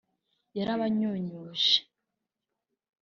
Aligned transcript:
yarabanyunyuje 0.57 1.75